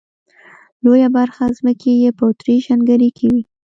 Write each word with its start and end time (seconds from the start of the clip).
لويه 0.83 1.07
برخه 1.17 1.45
ځمکې 1.57 1.91
یې 2.01 2.09
په 2.17 2.23
اتریش 2.31 2.63
هنګري 2.71 3.09
کې 3.17 3.25
وې. 3.31 3.41